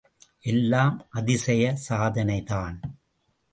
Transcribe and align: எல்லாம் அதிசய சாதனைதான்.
எல்லாம் 0.41 1.07
அதிசய 1.09 1.77
சாதனைதான். 1.89 2.79